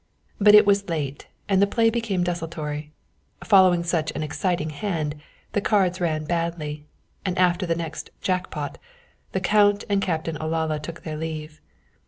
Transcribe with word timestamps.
But 0.39 0.55
it 0.55 0.65
was 0.65 0.89
late, 0.89 1.27
and 1.47 1.61
the 1.61 1.67
play 1.67 1.91
became 1.91 2.23
desultory. 2.23 2.91
Following 3.43 3.83
such 3.83 4.09
an 4.15 4.23
exciting 4.23 4.71
hand, 4.71 5.13
the 5.51 5.61
cards 5.61 6.01
ran 6.01 6.25
badly, 6.25 6.87
and 7.23 7.37
after 7.37 7.67
the 7.67 7.75
next 7.75 8.09
"jackpot" 8.19 8.79
the 9.33 9.39
Count 9.39 9.83
and 9.89 10.01
Captain 10.01 10.37
Olalla 10.41 10.79
took 10.81 11.03
their 11.03 11.17
leave. 11.17 11.61